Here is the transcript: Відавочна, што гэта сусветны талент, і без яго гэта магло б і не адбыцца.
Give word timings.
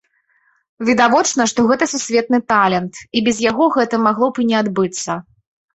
Відавочна, 0.89 1.47
што 1.51 1.67
гэта 1.73 1.83
сусветны 1.93 2.39
талент, 2.53 2.93
і 3.17 3.27
без 3.29 3.47
яго 3.51 3.73
гэта 3.81 3.95
магло 4.09 4.27
б 4.35 4.47
і 4.47 4.53
не 4.55 4.63
адбыцца. 4.65 5.25